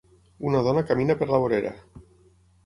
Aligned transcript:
Una 0.51 0.61
dona 0.67 0.83
camina 0.93 1.17
per 1.19 1.27
la 1.33 1.41
vorera 1.45 1.75